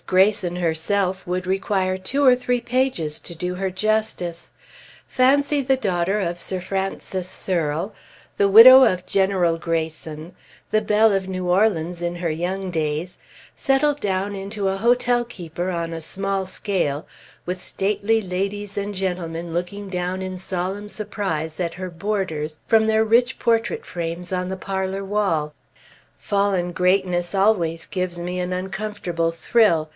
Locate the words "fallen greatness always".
26.17-27.85